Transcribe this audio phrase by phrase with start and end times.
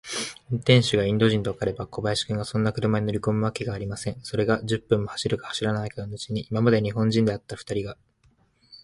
[0.49, 4.19] 運転手がインド人とわかれば、小林君がそんな車に乗りこむわけがありません。
[4.23, 7.95] それが、十分も走るか走らないうちに、今まで日本人であったふたりが、